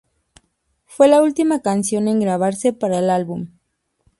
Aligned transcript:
Fue 0.87 1.07
la 1.07 1.21
última 1.21 1.61
canción 1.61 2.07
en 2.07 2.19
grabarse 2.19 2.73
para 2.73 2.97
el 2.97 3.07
álbum. 3.11 3.49